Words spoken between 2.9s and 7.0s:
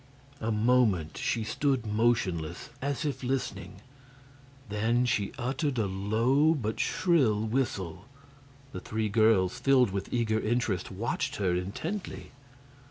if listening. Then she uttered a low but